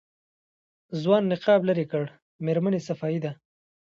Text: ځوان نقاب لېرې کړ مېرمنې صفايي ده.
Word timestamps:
ځوان 1.01 1.23
نقاب 1.31 1.61
لېرې 1.67 1.85
کړ 1.91 2.03
مېرمنې 2.45 2.79
صفايي 2.87 3.19
ده. 3.23 3.31